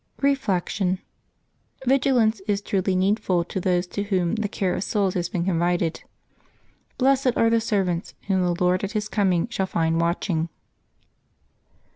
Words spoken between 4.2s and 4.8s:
the care